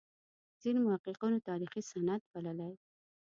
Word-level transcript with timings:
ځینو 0.61 0.79
محققینو 0.87 1.45
تاریخي 1.49 1.81
سند 1.91 2.21
بللی. 2.31 2.71